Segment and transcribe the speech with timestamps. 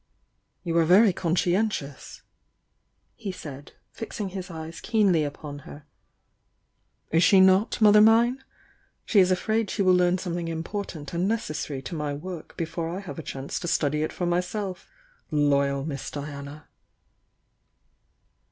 [0.63, 2.23] "You are very conscientious,"
[3.13, 5.85] he said, fixing his eyes keenly upon her—
[7.11, 7.79] "Is she not.
[7.79, 8.43] mother mine?
[9.05, 13.01] She is afraid she will learn something important and necessary to my work before I
[13.01, 14.89] have a chance to study it for myself.
[15.29, 16.67] Loyal Miss Diana!"